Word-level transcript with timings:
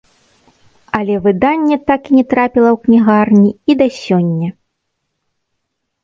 Але 0.99 1.15
выданне 1.25 1.75
так 1.91 2.03
не 2.15 2.23
трапіла 2.31 2.69
ў 2.71 2.77
кнігарні 2.85 3.51
і 3.73 3.75
да 3.83 3.87
сёння. 3.99 4.49